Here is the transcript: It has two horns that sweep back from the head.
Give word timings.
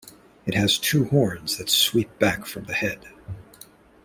It 0.47 0.55
has 0.55 0.79
two 0.79 1.05
horns 1.09 1.57
that 1.59 1.69
sweep 1.69 2.17
back 2.17 2.47
from 2.47 2.63
the 2.63 2.73
head. 2.73 3.07